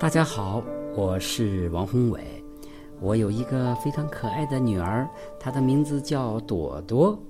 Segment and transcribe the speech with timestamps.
[0.00, 0.62] 大家好，
[0.94, 2.22] 我是王宏伟。
[3.00, 7.20] 我有一个非常可爱的女儿，她的名字叫朵朵。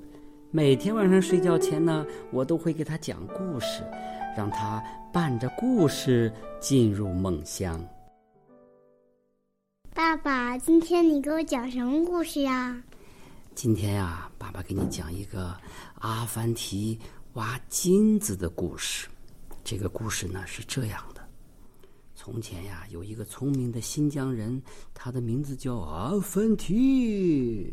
[0.50, 3.82] 每天晚上睡觉前呢，我都会给她讲故事，
[4.36, 7.82] 让她伴着故事进入梦乡。
[9.94, 12.78] 爸爸，今天你给我讲什么故事呀？
[13.54, 15.56] 今天呀，爸爸给你讲一个
[16.00, 17.00] 阿凡提
[17.32, 19.08] 挖金子的故事。
[19.64, 21.17] 这个故事呢是这样的。
[22.30, 27.72] 从前呀，有一个聪明的新疆人，他的名字叫阿凡提。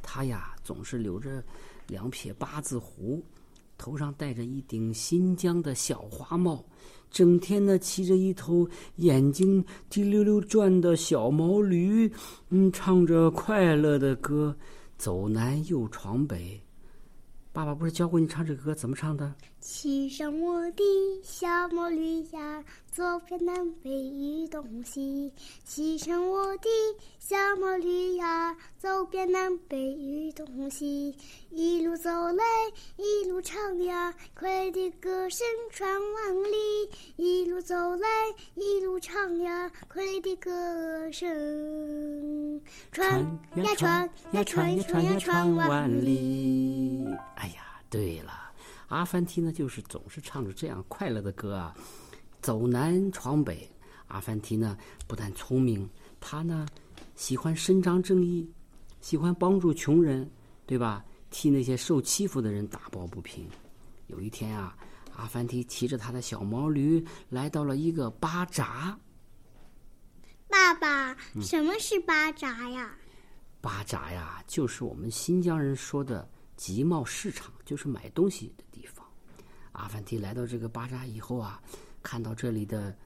[0.00, 1.44] 他呀，总是留着
[1.88, 3.22] 两撇八字胡，
[3.76, 6.64] 头上戴着一顶新疆的小花帽，
[7.10, 12.10] 整天呢骑着一头眼睛滴溜溜转的小毛驴，
[12.48, 14.56] 嗯，唱着快乐的歌，
[14.96, 16.58] 走南又闯北。
[17.52, 19.34] 爸爸不是教过你唱这歌怎么唱的？
[19.62, 20.82] 骑上我的
[21.22, 25.32] 小毛驴呀，走遍南北与东西。
[25.64, 26.68] 骑上我的
[27.20, 31.14] 小毛驴呀，走遍南北与东西。
[31.52, 32.44] 一路走来
[32.96, 36.90] 一路唱呀，快的歌声传万里。
[37.14, 38.08] 一路走来
[38.56, 40.50] 一路唱呀，快的歌
[41.12, 43.20] 声传
[43.54, 47.06] 呀传呀传呀传呀传万里。
[47.36, 48.50] 哎呀，对了，
[48.92, 51.74] 阿凡提呢，就是总是唱着这样快乐的歌啊，
[52.42, 53.66] 走南闯北。
[54.08, 54.76] 阿凡提呢，
[55.06, 55.88] 不但聪明，
[56.20, 56.66] 他呢
[57.14, 58.46] 喜欢伸张正义，
[59.00, 60.30] 喜欢帮助穷人，
[60.66, 61.02] 对吧？
[61.30, 63.48] 替那些受欺负的人打抱不平。
[64.08, 64.76] 有一天啊，
[65.16, 68.98] 阿凡提骑着他的小毛驴来到了一个巴扎。
[70.48, 72.94] 爸爸，什么是巴扎呀？
[73.62, 76.28] 巴扎呀，就是我们新疆人说的。
[76.62, 79.04] 集贸市场就是买东西的地方。
[79.72, 81.60] 阿凡提来到这个巴扎以后啊，
[82.04, 82.96] 看到这里的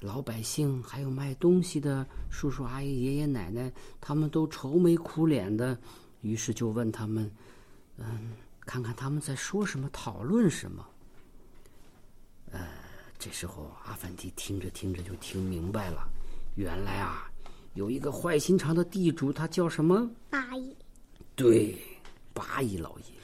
[0.00, 5.78] 老百姓，还有卖东西的叔叔阿姨、爷爷奶奶，他们都愁眉苦脸的，
[6.22, 7.30] 于是就问他们
[7.96, 8.32] ：“嗯，
[8.66, 10.84] 看看他们在说什么，讨论什么。”
[12.50, 12.66] 呃，
[13.20, 16.10] 这时候阿凡提听着听着就听明白了，
[16.56, 17.30] 原来啊，
[17.74, 20.10] 有一个坏心肠的地主，他叫什么？
[20.28, 20.76] 八爷。
[21.36, 21.78] 对。
[22.32, 23.14] 八一老爷，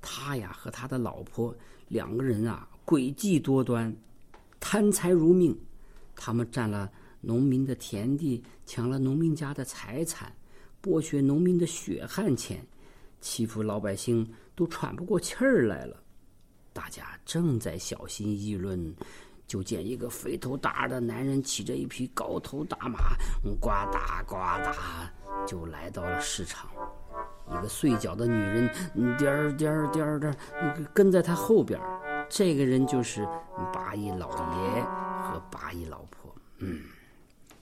[0.00, 1.54] 他呀和他的老婆
[1.88, 3.94] 两个人啊诡计多端，
[4.60, 5.56] 贪财如命。
[6.16, 10.32] 他们占了农民的田地，抢了农民家的财产，
[10.82, 12.64] 剥削农民的血汗钱，
[13.20, 16.00] 欺负老百姓都喘不过气儿来了。
[16.72, 18.94] 大家正在小心议论，
[19.46, 23.16] 就见一个肥头大耳的男人骑着一匹高头大马，
[23.60, 26.68] 呱嗒呱嗒就来到了市场。
[27.50, 28.70] 一个碎脚的女人，
[29.18, 30.34] 颠儿颠儿颠儿的，
[30.94, 31.78] 跟在他后边
[32.28, 33.26] 这个人就是
[33.72, 34.82] 八一老爷
[35.22, 36.34] 和八一老婆。
[36.58, 36.80] 嗯，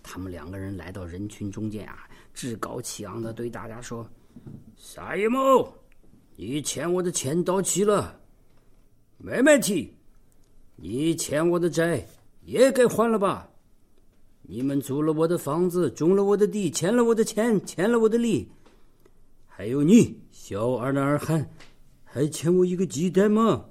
[0.03, 4.07] 他们两个人来到人群中间啊，趾高气昂的对大家说
[4.77, 5.73] ：“沙一某，
[6.37, 8.21] 你欠我的钱到期了，
[9.19, 9.97] 没问题。
[10.77, 12.07] 你欠我的债
[12.43, 13.49] 也该还了吧？
[14.43, 18.49] 你们租了我的房子，种了我的地，欠了我的钱，欠了我的利。”
[19.63, 21.49] 还有你，小二男二汉，
[22.03, 23.65] 还欠我一个鸡蛋吗？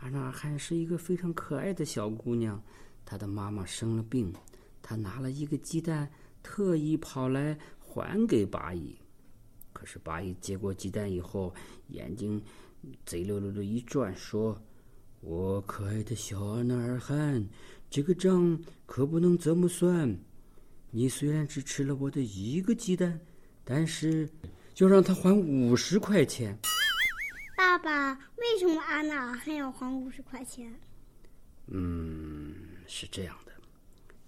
[0.00, 2.58] 二男二汉是一个非常可爱的小姑娘，
[3.04, 4.32] 她的妈妈生了病，
[4.80, 6.10] 她拿了一个鸡蛋，
[6.42, 8.96] 特意跑来还给八姨。
[9.74, 11.52] 可是八姨接过鸡蛋以后，
[11.88, 12.42] 眼睛
[13.04, 14.58] 贼溜溜的一转，说
[15.20, 17.46] ：“我可爱的小二男二汉，
[17.90, 20.18] 这个账可不能这么算。
[20.90, 23.20] 你虽然只吃了我的一个鸡蛋。”
[23.68, 24.30] 但是，
[24.72, 26.56] 就让他还五十块钱。
[27.56, 30.72] 爸爸，为什么安娜还要还五十块钱？
[31.66, 32.54] 嗯，
[32.86, 33.50] 是这样的，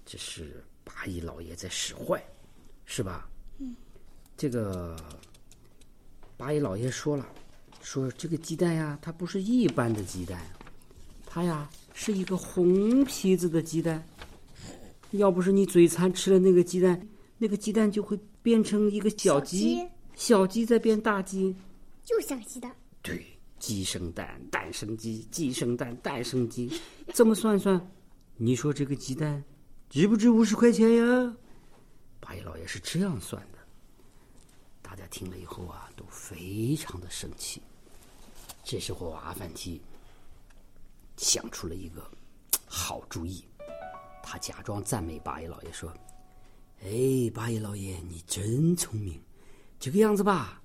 [0.05, 2.21] 这是八一老爷在使坏，
[2.85, 3.31] 是吧？
[3.59, 3.77] 嗯。
[4.37, 4.97] 这个
[6.37, 7.25] 八一老爷说了，
[7.81, 10.45] 说这个鸡蛋呀，它不是一般的鸡蛋，
[11.25, 14.05] 它呀是一个红皮子的鸡蛋。
[15.13, 17.09] 要不是你嘴馋吃了那个鸡蛋，
[17.39, 18.19] 那个鸡蛋就会。
[18.43, 21.55] 变成一个小鸡，小鸡再变大鸡，
[22.05, 22.75] 就像鸡蛋。
[23.03, 23.25] 对，
[23.59, 26.71] 鸡生蛋，蛋生鸡，鸡生蛋，蛋生鸡。
[27.15, 27.91] 这么算算，
[28.37, 29.43] 你说这个鸡蛋
[29.91, 31.37] 值不值五十块钱呀？
[32.21, 33.59] 八爷老爷是这样算的。
[34.83, 37.63] 大家听了以后啊，都非常的生气。
[38.65, 39.81] 这时候，阿凡提
[41.17, 42.11] 想出了一个
[42.67, 43.45] 好主意，
[44.23, 45.93] 他假装赞美八爷老爷说。
[46.83, 49.21] 哎，八爷老爷，你真聪明。
[49.81, 50.63] 这个样子吧，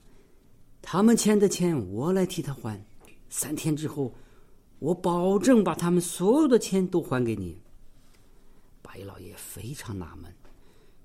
[0.81, 2.83] 他们欠的钱我来替他还。
[3.29, 4.13] 三天之后，
[4.79, 7.57] 我保证把他们所有的钱都还给你。
[8.81, 10.31] 八一老爷非常纳闷，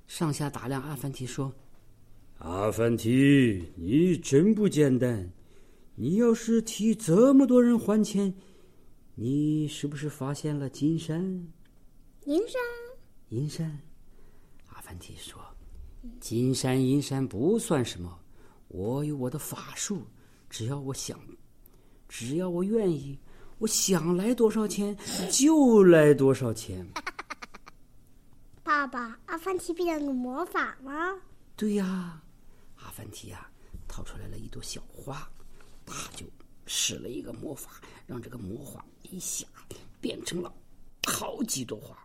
[0.07, 1.53] 上下打量阿凡提说
[2.39, 5.33] ：“阿凡提，你真不简单！
[5.95, 8.35] 你要是替这么多人还钱，
[9.15, 11.49] 你是不是发现了金山？
[12.27, 12.61] 银山，
[13.31, 13.81] 银山。”
[14.99, 15.41] 阿凡提说
[16.19, 18.19] ：“金山银山不算什么，
[18.67, 20.03] 我有我的法术，
[20.51, 21.17] 只要我想，
[22.09, 23.17] 只要我愿意。”
[23.59, 24.97] 我想来多少钱
[25.33, 26.85] 就来多少钱。
[28.65, 31.15] 爸爸，阿凡提变了个魔法吗？
[31.57, 32.21] 对呀，
[32.77, 33.49] 阿凡提呀，
[33.87, 35.29] 掏出来了一朵小花，
[35.87, 36.27] 他就
[36.67, 39.47] 使了一个魔法，让这个魔法一下
[40.01, 40.53] 变成了
[41.05, 41.97] 好几朵花，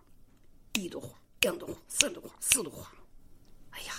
[0.74, 2.90] 一朵花，两朵花，三朵花，四朵花。
[3.72, 3.94] 哎呀，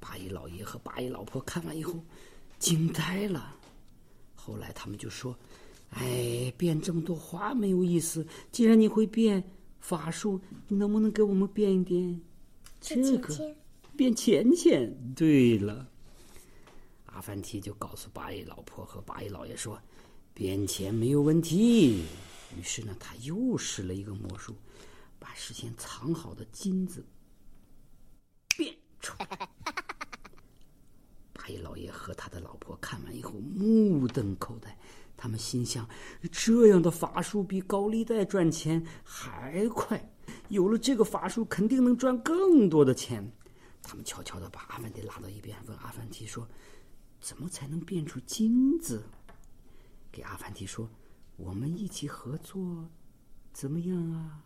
[0.00, 2.02] 八一老爷和八一老婆看完以后
[2.58, 3.54] 惊呆了。
[4.34, 5.36] 后来他们就说。
[5.90, 8.26] 哎，变这么多花没有意思。
[8.50, 9.42] 既然你会变
[9.78, 12.20] 法术，你能不能给我们变一点？
[12.80, 13.54] 这个
[13.96, 14.92] 变钱钱。
[15.14, 15.88] 对了，
[17.06, 19.80] 阿凡提就告诉八一老婆和八一老爷说，
[20.34, 22.02] 变钱没有问题。
[22.58, 24.56] 于是呢，他又使了一个魔术，
[25.18, 27.04] 把事先藏好的金子
[28.56, 29.48] 变出来。
[31.32, 34.76] 八一老爷和他的老婆看完以后目瞪口呆。
[35.18, 35.88] 他们心想：
[36.30, 40.12] 这样的法术比高利贷赚钱还快，
[40.48, 43.26] 有了这个法术，肯定能赚更多的钱。
[43.82, 46.46] 他们悄悄的把阿凡提拉到一边，问阿凡提说
[47.18, 49.08] ：“怎么才能变出金子？”
[50.12, 50.86] 给阿凡提说
[51.36, 52.90] ：“我们一起合作，
[53.54, 54.44] 怎么样啊？”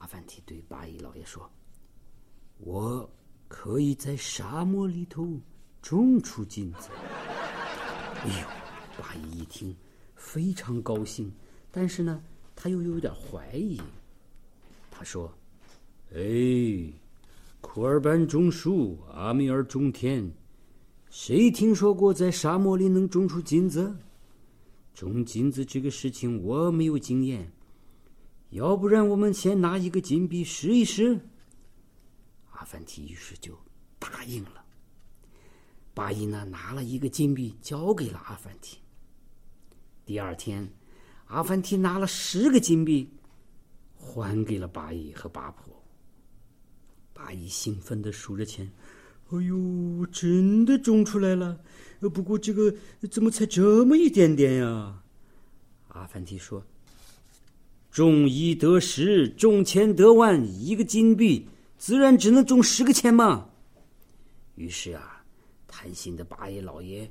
[0.00, 1.50] 阿凡提对八一老爷说
[2.60, 3.08] ：“我
[3.48, 5.40] 可以在沙漠里头
[5.80, 6.90] 种出金子。”
[8.22, 8.46] 哎呦！
[9.00, 9.74] 八一一听，
[10.14, 11.32] 非常高兴，
[11.70, 12.22] 但是呢，
[12.54, 13.80] 他又有点怀疑。
[14.90, 15.32] 他说
[16.12, 16.92] ：“哎，
[17.62, 20.30] 库尔班种树，阿米尔种田，
[21.08, 23.96] 谁听说过在沙漠里能种出金子？
[24.92, 27.50] 种金子这个事情我没有经验，
[28.50, 31.20] 要不然我们先拿一个金币试一试。”
[32.52, 33.58] 阿凡提于是就
[33.98, 34.64] 答应了。
[35.94, 38.78] 八一呢，拿了一个金币交给了阿凡提。
[40.04, 40.72] 第二天，
[41.26, 43.10] 阿凡提拿了十个金币，
[43.96, 45.82] 还给了八一和八婆。
[47.12, 48.70] 八一兴奋的数着钱，
[49.30, 51.60] 哎呦，真的种出来了！
[52.00, 52.74] 不过这个
[53.10, 55.02] 怎么才这么一点点呀？
[55.88, 56.64] 阿凡提说
[57.90, 61.46] ：“种一得十，种千得万，一个金币
[61.78, 63.48] 自然只能种十个钱嘛。”
[64.56, 65.24] 于是啊，
[65.66, 67.10] 贪心的八爷老爷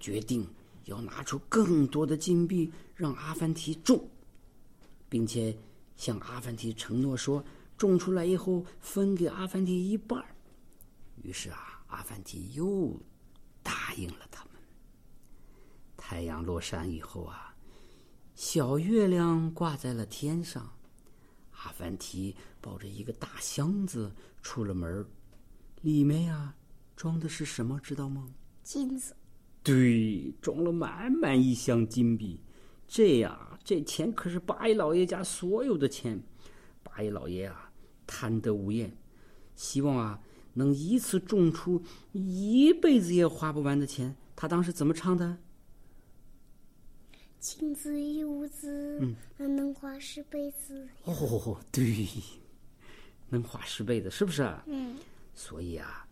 [0.00, 0.46] 决定。
[0.84, 4.08] 要拿出更多的金币让阿凡提种，
[5.06, 5.54] 并且
[5.96, 7.44] 向阿凡提承诺说，
[7.76, 10.24] 种出来以后分给阿凡提一半
[11.22, 12.98] 于是啊，阿凡提又
[13.62, 14.54] 答应了他们。
[15.94, 17.47] 太阳落山以后啊，
[18.38, 20.72] 小月亮挂在了天上，
[21.50, 24.12] 阿凡提抱着一个大箱子
[24.42, 25.04] 出了门
[25.82, 26.54] 里面呀
[26.94, 27.80] 装的是什么？
[27.80, 28.28] 知道吗？
[28.62, 29.16] 金子。
[29.64, 32.40] 对，装了满满一箱金币，
[32.86, 36.22] 这呀，这钱可是八一老爷家所有的钱。
[36.84, 37.72] 八一老爷啊，
[38.06, 38.96] 贪得无厌，
[39.56, 40.20] 希望啊
[40.52, 44.14] 能一次种出一辈子也花不完的钱。
[44.36, 45.38] 他当时怎么唱的？
[47.38, 50.86] 金子一屋子，嗯，能花十辈子。
[51.04, 52.08] 哦，对，
[53.28, 54.42] 能花十辈子，是不是？
[54.66, 54.96] 嗯。
[55.34, 56.06] 所以啊，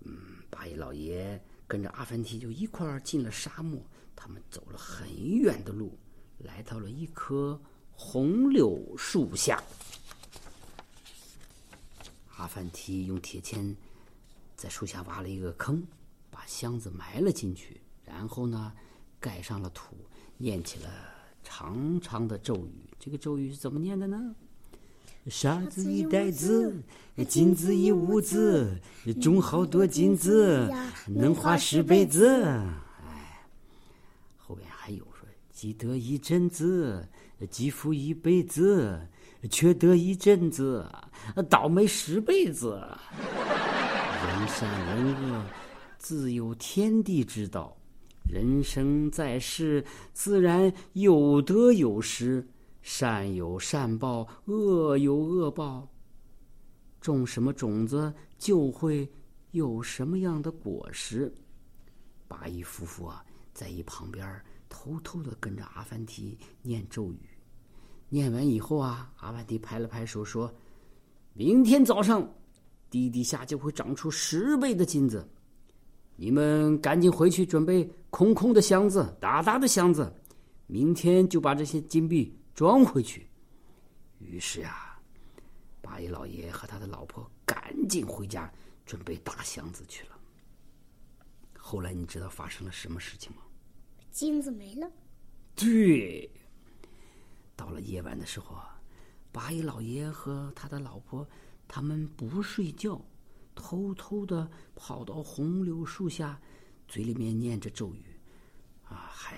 [0.00, 0.16] 嗯，
[0.50, 1.40] 八一老爷。
[1.68, 3.82] 跟着阿凡提就一块儿进了沙漠，
[4.14, 5.98] 他们走了很远的路，
[6.38, 7.60] 来到了一棵
[7.90, 9.60] 红柳树下。
[12.36, 13.74] 阿凡提用铁钎
[14.54, 15.84] 在树下挖了一个坑，
[16.30, 18.72] 把箱子埋了进去，然后呢，
[19.18, 19.96] 盖上了土，
[20.38, 20.90] 念起了
[21.42, 22.84] 长长的咒语。
[22.98, 24.34] 这个咒语是怎么念的呢？
[25.28, 26.72] 沙子一袋子，
[27.28, 28.80] 金子一屋子，
[29.20, 30.72] 种好多金子，
[31.08, 32.28] 能花十辈子。
[32.28, 33.44] 哎，
[34.36, 37.08] 后边还有说，积得一阵子，
[37.50, 39.00] 积福一辈子，
[39.50, 40.88] 缺德一阵子，
[41.50, 42.80] 倒霉十辈子。
[44.28, 45.44] 人善人恶，
[45.98, 47.76] 自有天地之道。
[48.28, 52.46] 人生在世，自然有得有失。
[52.82, 55.88] 善有善报，恶有恶报。
[57.00, 59.08] 种什么种子，就会
[59.50, 61.34] 有什么样的果实。
[62.28, 67.18] 八一夫妇啊，在一旁边偷偷的跟着阿凡提念咒语。
[68.08, 70.52] 念完以后啊，阿凡提拍了拍手说
[71.34, 72.28] ：“明天早上
[72.88, 75.28] 地底下就会长出十倍的金子。
[76.14, 80.10] 你们赶紧回去准备空空的箱子，大大的箱子，
[80.66, 83.28] 明天就把这些金币装回去。
[84.20, 84.98] 于是呀，
[85.82, 88.50] 八一老爷和他的老婆赶紧回家
[88.86, 90.18] 准备大箱子去了。
[91.58, 93.42] 后来你知道发生了什么事情吗？
[94.10, 94.90] 金子没了。
[95.54, 96.30] 对，
[97.54, 98.80] 到了夜晚的时候啊，
[99.30, 101.28] 八一老爷和他的老婆
[101.68, 102.98] 他们不睡觉。
[103.54, 106.40] 偷偷的跑到红柳树下，
[106.88, 108.02] 嘴里面念着咒语，
[108.84, 109.36] 啊，还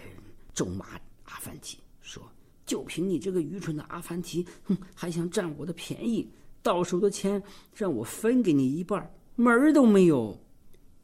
[0.55, 0.87] 咒骂
[1.25, 2.31] 阿凡提，说
[2.67, 6.28] ：“就凭你这个愚蠢的阿凡提，哼，还想占我的便宜，
[6.62, 7.43] 到手的钱
[7.75, 10.38] 让我分给你一半，门儿都没有。”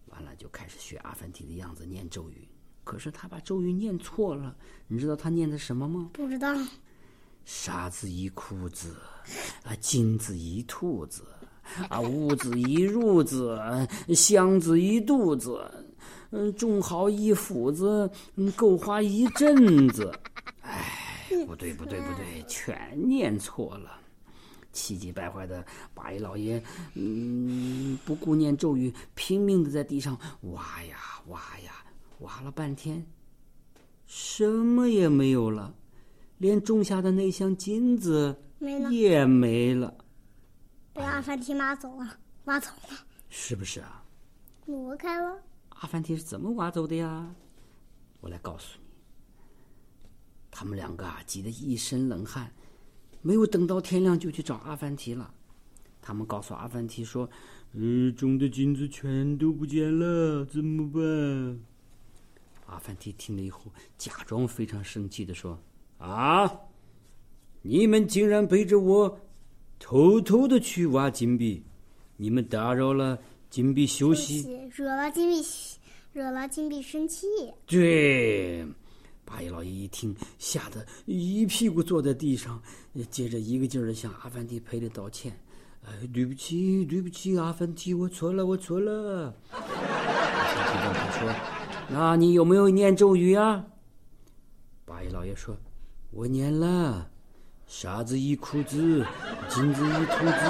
[0.08, 2.46] 完了，就开始学阿凡提的样子念咒语，
[2.84, 6.10] 可是他把咒语念错了，你知道他念的什么吗？
[6.12, 6.54] 不知道。
[7.44, 8.96] 沙子一裤子，
[9.64, 11.24] 啊，金子一兔子。
[11.88, 13.58] 啊，屋子一褥子，
[14.14, 15.83] 箱子一肚子，
[16.30, 20.12] 嗯，种好一斧子，嗯够花一阵子。
[20.62, 24.00] 哎，不对，不对，不对，全念错了。
[24.72, 25.64] 气急败坏的
[25.94, 26.60] 八一老爷，
[26.94, 30.96] 嗯，不顾念咒语，拼命的在地上挖呀
[31.28, 31.84] 挖呀，
[32.18, 33.06] 挖了半天，
[34.06, 35.72] 什么也没有了，
[36.38, 38.36] 连种下的那箱金子
[38.90, 39.94] 也没了。
[40.92, 42.98] 被阿凡提拿走了，挖走了，
[43.30, 44.02] 是不是啊？
[44.66, 45.40] 挪开了。
[45.84, 47.34] 阿凡提是怎么挖走的呀？
[48.22, 48.86] 我来告诉你。
[50.50, 52.50] 他们两个啊，急得一身冷汗，
[53.20, 55.34] 没有等到天亮就去找阿凡提了。
[56.00, 57.28] 他们告诉阿凡提说
[57.76, 61.60] ：“呃，种的金子全都不见了，怎么办？”
[62.64, 65.60] 阿凡提听了以后，假装非常生气的说
[66.00, 66.50] ：“啊，
[67.60, 69.20] 你们竟然背着我！”
[69.78, 71.62] 偷偷的去挖金币，
[72.16, 73.20] 你们打扰了
[73.54, 75.40] 金币休息，惹了金币，
[76.12, 77.24] 惹了金币生气。
[77.64, 78.66] 对，
[79.24, 82.60] 八一老爷一听，吓得一屁股坐在地上，
[83.12, 85.38] 接着一个劲儿的向阿凡提赔礼道歉
[85.86, 91.32] ：“哎，对不起，对不起，阿凡提，我错了，我错了。”阿凡提问他说
[91.88, 93.64] ：“那你有没有念咒语啊？”
[94.84, 95.56] 八一老爷说
[96.10, 97.08] ：“我念了。”
[97.76, 99.04] 沙子一裤子，
[99.48, 100.46] 金子一兔子，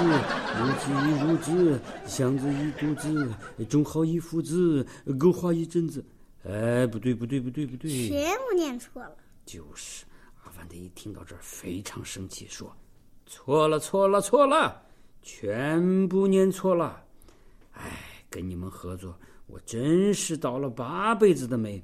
[0.61, 3.33] 屋子一褥子，箱子一肚子，
[3.67, 4.85] 种好一斧子，
[5.17, 6.05] 够花一阵子。
[6.43, 9.11] 哎，不对，不对，不对，不对，全部念错了。
[9.43, 10.05] 就是，
[10.43, 12.71] 阿凡提一听到这儿非常生气，说
[13.25, 14.83] ：“错了，错了，错了，
[15.23, 17.03] 全部念错了。
[17.71, 19.17] 哎，跟你们合作，
[19.47, 21.83] 我真是倒了八辈子的霉。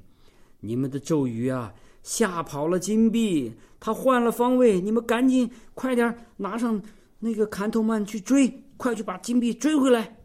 [0.60, 6.82] 你们的咒语啊！”吓跑了金币，他换了方位，你们赶紧快点拿上
[7.18, 10.16] 那个砍头曼去追，快去把金币追回来。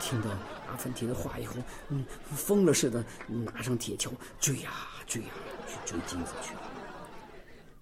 [0.00, 0.30] 听到
[0.70, 1.54] 阿凡提的话以后，
[1.90, 4.70] 嗯，疯了似的拿上铁锹追呀
[5.06, 5.28] 追呀
[5.66, 6.60] 去追金子去了。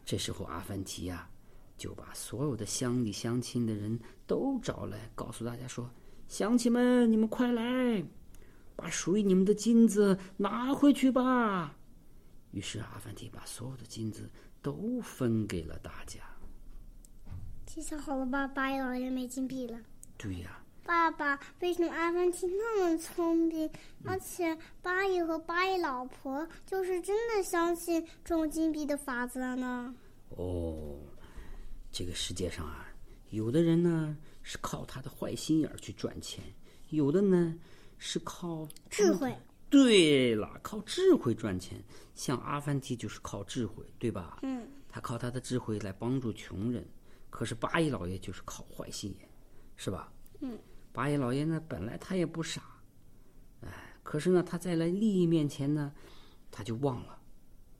[0.04, 1.28] 这时候阿凡提呀
[1.76, 5.88] 就把所有的乡里乡亲的人都找来，告诉大家说
[6.26, 8.02] ：“乡亲们，你们快来！”
[8.76, 11.74] 把属于你们的金子拿回去吧。
[12.52, 14.30] 于是阿凡提把所有的金子
[14.62, 16.20] 都分给了大家。
[17.66, 18.46] 这下好了吧？
[18.46, 19.78] 八一老爷没金币了。
[20.16, 20.62] 对呀。
[20.84, 23.68] 爸爸，为什么阿凡提那么聪明，
[24.04, 29.92] 而且八一和八一老婆就是真的相信种金币的法则呢？
[30.28, 30.96] 哦，
[31.90, 32.86] 这个世界上啊，
[33.30, 36.44] 有的人呢是靠他的坏心眼去赚钱，
[36.90, 37.58] 有的呢。
[37.98, 39.34] 是靠智慧。
[39.68, 41.82] 对了，靠智慧赚钱。
[42.14, 44.38] 像阿凡提就是靠智慧，对吧？
[44.42, 44.66] 嗯。
[44.88, 46.86] 他靠他的智慧来帮助穷人，
[47.28, 49.28] 可是八一老爷就是靠坏心眼，
[49.76, 50.12] 是吧？
[50.40, 50.58] 嗯。
[50.92, 52.62] 八一老爷呢，本来他也不傻，
[53.60, 55.92] 哎，可是呢，他在来利益面前呢，
[56.50, 57.20] 他就忘了，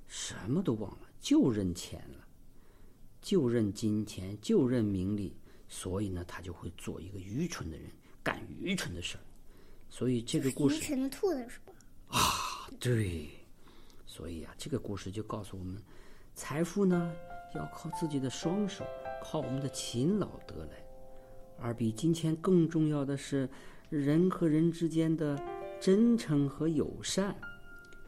[0.07, 2.27] 什么都忘了，就认钱了，
[3.23, 5.35] 就认金钱，就认名利，
[5.69, 7.91] 所以呢，他就会做一个愚蠢的人，
[8.23, 9.25] 干愚蠢的事儿。
[9.89, 11.73] 所以这个故事，成兔子是吧？
[12.09, 12.21] 啊，
[12.79, 13.29] 对。
[14.07, 15.77] 所以啊，这个故事就告诉我们，
[16.35, 17.13] 财富呢
[17.55, 18.85] 要靠自己的双手，
[19.23, 20.83] 靠我们的勤劳得来。
[21.59, 23.49] 而比金钱更重要的是，
[23.91, 25.39] 人和人之间的
[25.79, 27.37] 真诚和友善。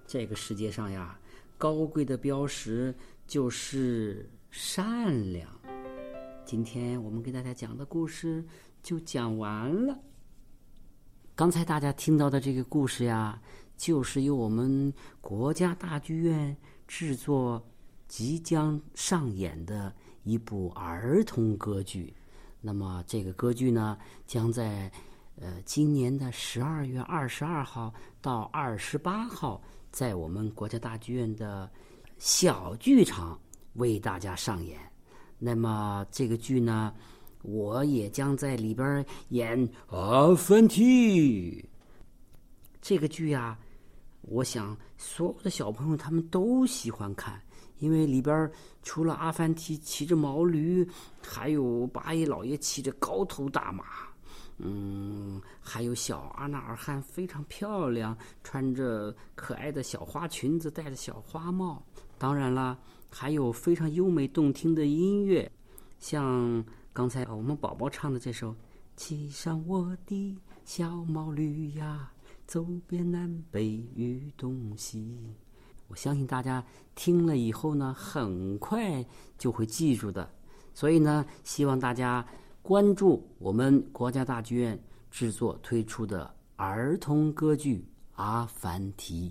[0.07, 1.21] 这个世界上呀，
[1.59, 2.95] 高贵的标识
[3.27, 5.51] 就是善良。
[6.45, 8.43] 今天我们给大家讲的故事
[8.83, 9.99] 就讲完了。
[11.39, 13.41] 刚才大家听到的这个故事呀，
[13.77, 16.57] 就是由我们国家大剧院
[16.89, 17.65] 制作、
[18.09, 22.13] 即将上演的一部儿童歌剧。
[22.61, 24.91] 那么这个歌剧呢，将在
[25.41, 31.71] 呃今年的十二月二十二号到二十八号，在我们国家大剧院的
[32.19, 33.39] 小剧场
[33.75, 34.77] 为大家上演。
[35.39, 36.93] 那么这个剧呢，
[37.43, 41.65] 我也将在里边演阿凡提。
[42.81, 43.59] 这个剧呀、
[44.23, 47.41] 我想所有的小朋友他们都喜欢看，
[47.79, 48.51] 因为里边
[48.83, 50.89] 除了阿凡提骑着毛驴，
[51.23, 53.85] 还有八一老爷骑着高头大马，
[54.59, 61.83] 嗯，还有小阿纳尔汗非常漂亮，穿着可爱的小花裙子，戴着小花帽。
[62.17, 62.77] 当然啦，
[63.11, 65.51] 还有非常优美动听的音乐，
[66.01, 66.65] 像
[66.99, 68.51] 刚才我们宝宝唱的这首
[68.97, 72.11] 《骑上我的小毛驴呀》。
[72.45, 75.17] 走遍南北与东西，
[75.87, 76.65] 我相信大家
[76.97, 79.07] 听了以后呢，很快
[79.39, 80.29] 就会记住的。
[80.75, 82.27] 所以呢，希望大家
[82.63, 84.77] 关注我们国家大剧院
[85.09, 87.77] 制作推出的儿童歌剧
[88.15, 89.31] 《阿凡提》。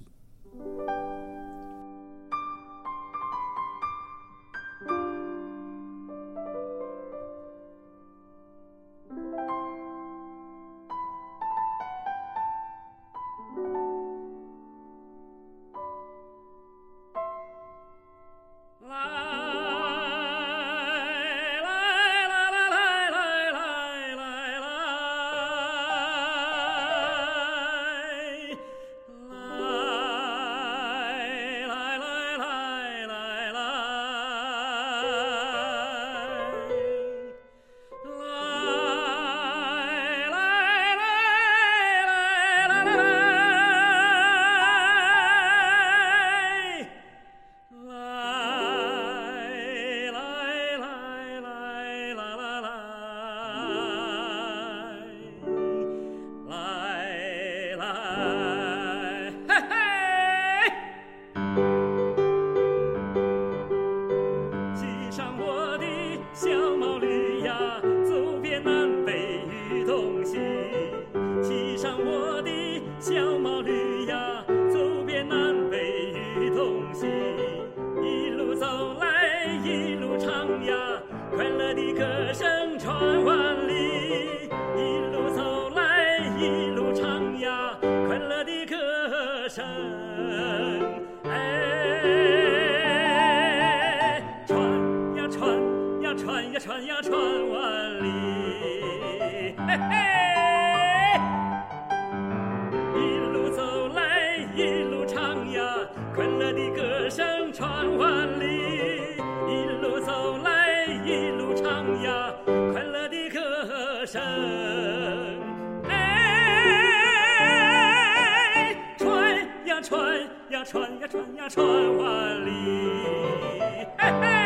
[120.57, 124.36] 呀，穿呀，穿呀，穿万里。